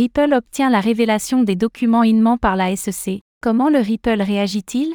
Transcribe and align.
Ripple 0.00 0.32
obtient 0.32 0.70
la 0.70 0.80
révélation 0.80 1.42
des 1.42 1.56
documents 1.56 2.04
Inman 2.04 2.38
par 2.38 2.56
la 2.56 2.74
SEC. 2.74 3.20
Comment 3.42 3.68
le 3.68 3.80
Ripple 3.80 4.22
réagit-il? 4.22 4.94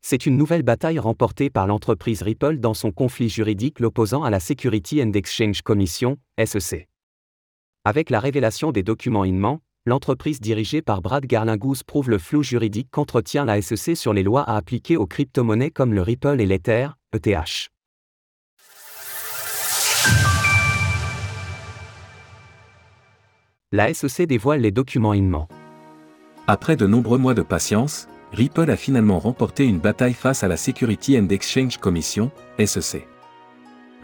C'est 0.00 0.26
une 0.26 0.36
nouvelle 0.36 0.64
bataille 0.64 0.98
remportée 0.98 1.50
par 1.50 1.68
l'entreprise 1.68 2.22
Ripple 2.22 2.58
dans 2.58 2.74
son 2.74 2.90
conflit 2.90 3.28
juridique 3.28 3.78
l'opposant 3.78 4.24
à 4.24 4.30
la 4.30 4.40
Security 4.40 5.00
and 5.00 5.12
Exchange 5.12 5.62
Commission, 5.62 6.16
SEC. 6.44 6.88
Avec 7.84 8.10
la 8.10 8.18
révélation 8.18 8.72
des 8.72 8.82
documents 8.82 9.22
Inman, 9.22 9.60
l'entreprise 9.86 10.40
dirigée 10.40 10.82
par 10.82 11.00
Brad 11.00 11.24
Garlinghouse 11.24 11.84
prouve 11.84 12.10
le 12.10 12.18
flou 12.18 12.42
juridique 12.42 12.88
qu'entretient 12.90 13.44
la 13.44 13.62
SEC 13.62 13.96
sur 13.96 14.12
les 14.12 14.24
lois 14.24 14.42
à 14.42 14.56
appliquer 14.56 14.96
aux 14.96 15.06
crypto-monnaies 15.06 15.70
comme 15.70 15.94
le 15.94 16.02
Ripple 16.02 16.40
et 16.40 16.46
l'Ether, 16.46 16.88
ETH. 17.12 17.70
La 23.74 23.94
SEC 23.94 24.26
dévoile 24.26 24.60
les 24.60 24.70
documents 24.70 25.12
Inman. 25.14 25.46
Après 26.46 26.76
de 26.76 26.86
nombreux 26.86 27.16
mois 27.16 27.32
de 27.32 27.40
patience, 27.40 28.06
Ripple 28.30 28.70
a 28.70 28.76
finalement 28.76 29.18
remporté 29.18 29.64
une 29.64 29.78
bataille 29.78 30.12
face 30.12 30.44
à 30.44 30.48
la 30.48 30.58
Security 30.58 31.18
and 31.18 31.28
Exchange 31.30 31.78
Commission, 31.78 32.30
SEC. 32.62 33.08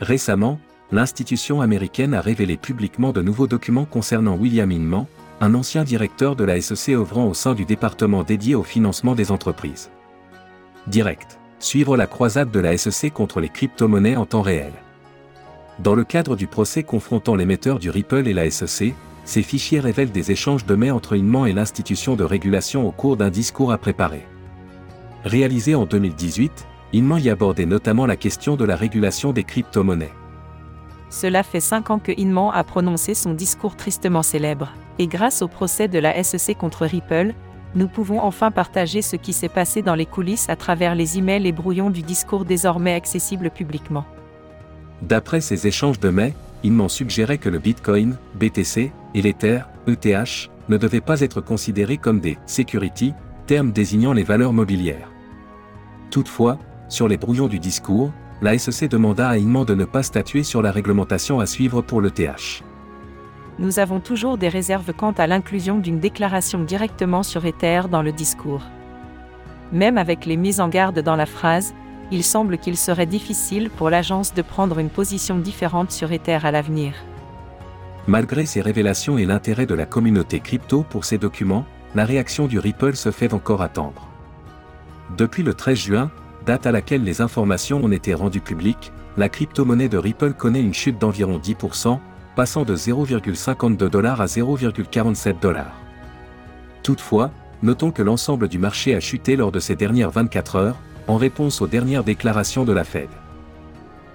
Récemment, 0.00 0.58
l'institution 0.90 1.60
américaine 1.60 2.14
a 2.14 2.22
révélé 2.22 2.56
publiquement 2.56 3.12
de 3.12 3.20
nouveaux 3.20 3.46
documents 3.46 3.84
concernant 3.84 4.36
William 4.36 4.72
Inman, 4.72 5.04
un 5.42 5.54
ancien 5.54 5.84
directeur 5.84 6.34
de 6.34 6.44
la 6.44 6.58
SEC 6.62 6.94
œuvrant 6.94 7.26
au 7.26 7.34
sein 7.34 7.52
du 7.52 7.66
département 7.66 8.22
dédié 8.22 8.54
au 8.54 8.62
financement 8.62 9.14
des 9.14 9.30
entreprises. 9.30 9.90
Direct. 10.86 11.38
Suivre 11.58 11.98
la 11.98 12.06
croisade 12.06 12.50
de 12.50 12.60
la 12.60 12.78
SEC 12.78 13.12
contre 13.12 13.38
les 13.38 13.50
crypto-monnaies 13.50 14.16
en 14.16 14.24
temps 14.24 14.40
réel. 14.40 14.72
Dans 15.78 15.94
le 15.94 16.04
cadre 16.04 16.36
du 16.36 16.46
procès 16.46 16.84
confrontant 16.84 17.34
l'émetteur 17.34 17.78
du 17.78 17.90
Ripple 17.90 18.26
et 18.28 18.32
la 18.32 18.50
SEC, 18.50 18.94
ces 19.28 19.42
fichiers 19.42 19.78
révèlent 19.78 20.10
des 20.10 20.30
échanges 20.30 20.64
de 20.64 20.74
mails 20.74 20.92
entre 20.92 21.14
Inman 21.14 21.46
et 21.46 21.52
l'institution 21.52 22.16
de 22.16 22.24
régulation 22.24 22.88
au 22.88 22.92
cours 22.92 23.18
d'un 23.18 23.28
discours 23.28 23.72
à 23.72 23.76
préparer. 23.76 24.26
Réalisé 25.22 25.74
en 25.74 25.84
2018, 25.84 26.66
Inman 26.94 27.22
y 27.22 27.28
abordait 27.28 27.66
notamment 27.66 28.06
la 28.06 28.16
question 28.16 28.56
de 28.56 28.64
la 28.64 28.74
régulation 28.74 29.34
des 29.34 29.44
crypto-monnaies. 29.44 30.14
Cela 31.10 31.42
fait 31.42 31.60
cinq 31.60 31.90
ans 31.90 31.98
que 31.98 32.18
Inman 32.18 32.52
a 32.54 32.64
prononcé 32.64 33.12
son 33.12 33.34
discours 33.34 33.76
tristement 33.76 34.22
célèbre, 34.22 34.72
et 34.98 35.06
grâce 35.06 35.42
au 35.42 35.48
procès 35.48 35.88
de 35.88 35.98
la 35.98 36.24
SEC 36.24 36.56
contre 36.56 36.86
Ripple, 36.86 37.34
nous 37.74 37.88
pouvons 37.88 38.22
enfin 38.22 38.50
partager 38.50 39.02
ce 39.02 39.16
qui 39.16 39.34
s'est 39.34 39.50
passé 39.50 39.82
dans 39.82 39.94
les 39.94 40.06
coulisses 40.06 40.48
à 40.48 40.56
travers 40.56 40.94
les 40.94 41.18
emails 41.18 41.46
et 41.46 41.52
brouillons 41.52 41.90
du 41.90 42.00
discours 42.00 42.46
désormais 42.46 42.94
accessible 42.94 43.50
publiquement. 43.50 44.06
D'après 45.02 45.42
ces 45.42 45.66
échanges 45.66 46.00
de 46.00 46.08
mai, 46.08 46.32
Inman 46.64 46.88
suggérait 46.88 47.36
que 47.36 47.50
le 47.50 47.58
Bitcoin, 47.58 48.16
BTC, 48.34 48.90
et 49.14 49.22
l'Ether, 49.22 49.60
ETH, 49.86 50.50
ne 50.68 50.76
devaient 50.76 51.00
pas 51.00 51.20
être 51.20 51.40
considérés 51.40 51.96
comme 51.96 52.20
des 52.20 52.38
security, 52.46 53.14
termes 53.46 53.72
désignant 53.72 54.12
les 54.12 54.22
valeurs 54.22 54.52
mobilières. 54.52 55.10
Toutefois, 56.10 56.58
sur 56.88 57.08
les 57.08 57.16
brouillons 57.16 57.48
du 57.48 57.58
discours, 57.58 58.12
la 58.40 58.56
SEC 58.56 58.88
demanda 58.88 59.28
à 59.28 59.36
Inman 59.36 59.64
de 59.64 59.74
ne 59.74 59.84
pas 59.84 60.02
statuer 60.02 60.42
sur 60.42 60.62
la 60.62 60.70
réglementation 60.70 61.40
à 61.40 61.46
suivre 61.46 61.82
pour 61.82 62.00
l'ETH. 62.00 62.62
Nous 63.58 63.80
avons 63.80 63.98
toujours 63.98 64.38
des 64.38 64.48
réserves 64.48 64.92
quant 64.92 65.10
à 65.12 65.26
l'inclusion 65.26 65.78
d'une 65.78 65.98
déclaration 65.98 66.62
directement 66.62 67.24
sur 67.24 67.44
Ether 67.44 67.82
dans 67.90 68.02
le 68.02 68.12
discours. 68.12 68.62
Même 69.72 69.98
avec 69.98 70.24
les 70.26 70.36
mises 70.36 70.60
en 70.60 70.68
garde 70.68 71.00
dans 71.00 71.16
la 71.16 71.26
phrase, 71.26 71.74
il 72.12 72.22
semble 72.22 72.58
qu'il 72.58 72.76
serait 72.76 73.06
difficile 73.06 73.68
pour 73.70 73.90
l'agence 73.90 74.32
de 74.32 74.42
prendre 74.42 74.78
une 74.78 74.88
position 74.88 75.38
différente 75.38 75.90
sur 75.90 76.12
Ether 76.12 76.38
à 76.44 76.52
l'avenir. 76.52 76.94
Malgré 78.08 78.46
ces 78.46 78.62
révélations 78.62 79.18
et 79.18 79.26
l'intérêt 79.26 79.66
de 79.66 79.74
la 79.74 79.84
communauté 79.84 80.40
crypto 80.40 80.82
pour 80.82 81.04
ces 81.04 81.18
documents, 81.18 81.66
la 81.94 82.06
réaction 82.06 82.46
du 82.46 82.58
Ripple 82.58 82.96
se 82.96 83.10
fait 83.10 83.34
encore 83.34 83.60
attendre. 83.60 84.08
Depuis 85.18 85.42
le 85.42 85.52
13 85.52 85.78
juin, 85.78 86.10
date 86.46 86.66
à 86.66 86.72
laquelle 86.72 87.04
les 87.04 87.20
informations 87.20 87.84
ont 87.84 87.92
été 87.92 88.14
rendues 88.14 88.40
publiques, 88.40 88.92
la 89.18 89.28
crypto-monnaie 89.28 89.90
de 89.90 89.98
Ripple 89.98 90.32
connaît 90.32 90.62
une 90.62 90.72
chute 90.72 90.98
d'environ 90.98 91.38
10%, 91.38 91.98
passant 92.34 92.62
de 92.64 92.74
0,52 92.74 93.76
dollars 93.90 94.22
à 94.22 94.26
0,47 94.26 95.38
dollars. 95.38 95.78
Toutefois, 96.82 97.30
notons 97.62 97.90
que 97.90 98.02
l'ensemble 98.02 98.48
du 98.48 98.58
marché 98.58 98.94
a 98.94 99.00
chuté 99.00 99.36
lors 99.36 99.52
de 99.52 99.60
ces 99.60 99.76
dernières 99.76 100.10
24 100.10 100.56
heures, 100.56 100.76
en 101.08 101.18
réponse 101.18 101.60
aux 101.60 101.66
dernières 101.66 102.04
déclarations 102.04 102.64
de 102.64 102.72
la 102.72 102.84
Fed. 102.84 103.10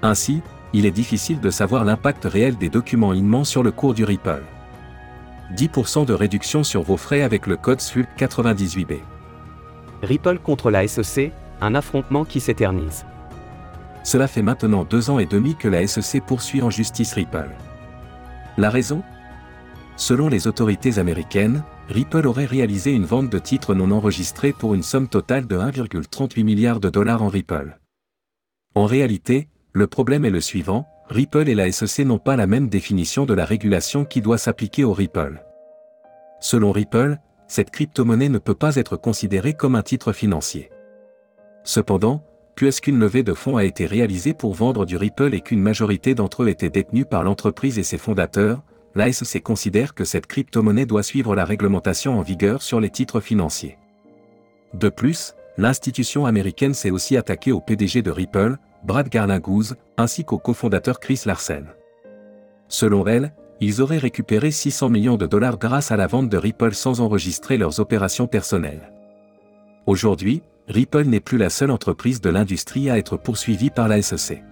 Ainsi, 0.01 0.41
il 0.73 0.85
est 0.85 0.91
difficile 0.91 1.39
de 1.39 1.51
savoir 1.51 1.85
l'impact 1.85 2.25
réel 2.25 2.57
des 2.57 2.69
documents 2.69 3.13
Inman 3.13 3.45
sur 3.45 3.63
le 3.63 3.71
cours 3.71 3.93
du 3.93 4.03
Ripple. 4.03 4.43
10% 5.55 6.05
de 6.05 6.13
réduction 6.13 6.63
sur 6.63 6.81
vos 6.81 6.97
frais 6.97 7.21
avec 7.21 7.45
le 7.45 7.57
code 7.57 7.79
SWIFT 7.79 8.09
98B. 8.17 8.99
Ripple 10.01 10.39
contre 10.39 10.71
la 10.71 10.87
SEC, 10.87 11.31
un 11.61 11.75
affrontement 11.75 12.25
qui 12.25 12.39
s'éternise. 12.39 13.05
Cela 14.03 14.27
fait 14.27 14.41
maintenant 14.41 14.83
deux 14.83 15.09
ans 15.09 15.19
et 15.19 15.25
demi 15.25 15.55
que 15.55 15.67
la 15.67 15.85
SEC 15.85 16.25
poursuit 16.25 16.61
en 16.61 16.69
justice 16.69 17.13
Ripple. 17.13 17.51
La 18.57 18.69
raison? 18.69 19.03
Selon 19.95 20.27
les 20.27 20.47
autorités 20.47 20.97
américaines, 20.97 21.63
Ripple 21.87 22.25
aurait 22.25 22.45
réalisé 22.45 22.91
une 22.91 23.05
vente 23.05 23.29
de 23.29 23.37
titres 23.37 23.75
non 23.75 23.91
enregistrés 23.91 24.53
pour 24.53 24.73
une 24.73 24.83
somme 24.83 25.07
totale 25.07 25.45
de 25.45 25.57
1,38 25.57 26.43
milliard 26.43 26.79
de 26.79 26.89
dollars 26.89 27.21
en 27.21 27.27
Ripple. 27.27 27.79
En 28.75 28.85
réalité, 28.85 29.49
le 29.73 29.87
problème 29.87 30.23
est 30.23 30.29
le 30.29 30.41
suivant, 30.41 30.87
Ripple 31.09 31.49
et 31.49 31.55
la 31.55 31.71
SEC 31.71 32.05
n'ont 32.05 32.19
pas 32.19 32.35
la 32.35 32.45
même 32.45 32.69
définition 32.69 33.25
de 33.25 33.33
la 33.33 33.43
régulation 33.43 34.05
qui 34.05 34.21
doit 34.21 34.37
s'appliquer 34.37 34.83
au 34.83 34.93
Ripple. 34.93 35.43
Selon 36.39 36.71
Ripple, 36.71 37.17
cette 37.47 37.71
crypto-monnaie 37.71 38.29
ne 38.29 38.37
peut 38.37 38.53
pas 38.53 38.75
être 38.75 38.97
considérée 38.97 39.53
comme 39.53 39.75
un 39.75 39.81
titre 39.81 40.13
financier. 40.13 40.69
Cependant, 41.63 42.23
puisqu'une 42.55 42.99
levée 42.99 43.23
de 43.23 43.33
fonds 43.33 43.57
a 43.57 43.63
été 43.63 43.87
réalisée 43.87 44.33
pour 44.33 44.53
vendre 44.53 44.85
du 44.85 44.95
Ripple 44.95 45.33
et 45.33 45.41
qu'une 45.41 45.61
majorité 45.61 46.13
d'entre 46.13 46.43
eux 46.43 46.49
étaient 46.49 46.69
détenus 46.69 47.05
par 47.09 47.23
l'entreprise 47.23 47.79
et 47.79 47.83
ses 47.83 47.97
fondateurs, 47.97 48.61
la 48.93 49.11
SEC 49.11 49.41
considère 49.41 49.95
que 49.95 50.05
cette 50.05 50.27
crypto-monnaie 50.27 50.85
doit 50.85 51.01
suivre 51.01 51.35
la 51.35 51.45
réglementation 51.45 52.19
en 52.19 52.21
vigueur 52.21 52.61
sur 52.61 52.79
les 52.79 52.91
titres 52.91 53.21
financiers. 53.21 53.79
De 54.75 54.89
plus, 54.89 55.33
l'institution 55.57 56.27
américaine 56.27 56.75
s'est 56.75 56.91
aussi 56.91 57.17
attaquée 57.17 57.51
au 57.51 57.59
PDG 57.59 58.03
de 58.03 58.11
Ripple, 58.11 58.57
Brad 58.83 59.09
Garlinghouse, 59.09 59.75
ainsi 59.97 60.25
qu'au 60.25 60.37
cofondateur 60.37 60.99
Chris 60.99 61.21
Larsen. 61.25 61.67
Selon 62.67 63.07
elle, 63.07 63.33
ils 63.61 63.81
auraient 63.81 63.97
récupéré 63.97 64.51
600 64.51 64.89
millions 64.89 65.15
de 65.15 65.25
dollars 65.25 65.57
grâce 65.57 65.91
à 65.91 65.97
la 65.97 66.07
vente 66.07 66.29
de 66.29 66.37
Ripple 66.37 66.73
sans 66.73 66.99
enregistrer 66.99 67.57
leurs 67.57 67.79
opérations 67.79 68.27
personnelles. 68.27 68.91
Aujourd'hui, 69.85 70.41
Ripple 70.67 71.05
n'est 71.05 71.19
plus 71.19 71.37
la 71.37 71.49
seule 71.49 71.71
entreprise 71.71 72.19
de 72.19 72.29
l'industrie 72.29 72.89
à 72.89 72.97
être 72.97 73.15
poursuivie 73.17 73.69
par 73.69 73.87
la 73.87 74.01
SEC. 74.01 74.43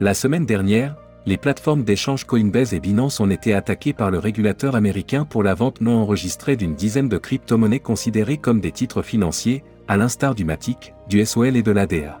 La 0.00 0.14
semaine 0.14 0.46
dernière, 0.46 0.96
les 1.26 1.36
plateformes 1.36 1.84
d'échange 1.84 2.24
Coinbase 2.24 2.74
et 2.74 2.80
Binance 2.80 3.20
ont 3.20 3.30
été 3.30 3.54
attaquées 3.54 3.92
par 3.92 4.10
le 4.10 4.18
régulateur 4.18 4.74
américain 4.74 5.24
pour 5.24 5.42
la 5.42 5.54
vente 5.54 5.80
non 5.80 6.02
enregistrée 6.02 6.56
d'une 6.56 6.74
dizaine 6.74 7.08
de 7.08 7.18
crypto-monnaies 7.18 7.80
considérées 7.80 8.38
comme 8.38 8.60
des 8.60 8.72
titres 8.72 9.02
financiers, 9.02 9.62
à 9.86 9.96
l'instar 9.96 10.34
du 10.34 10.44
Matic, 10.44 10.94
du 11.08 11.24
SOL 11.24 11.56
et 11.56 11.62
de 11.62 11.70
l'ADA. 11.70 12.20